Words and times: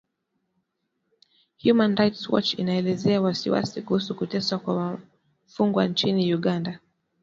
Human 1.63 1.93
Rights 1.95 2.27
Watch 2.29 2.55
inaelezea 2.59 3.21
wasiwasi 3.21 3.81
kuhusu 3.81 4.15
kuteswa 4.15 4.59
kwa 4.59 4.75
wafungwa 4.75 5.87
nchini 5.87 6.33
Uganda 6.35 6.79